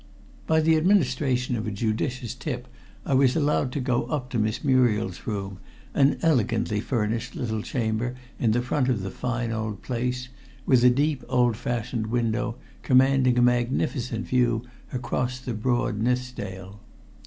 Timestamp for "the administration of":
0.61-1.67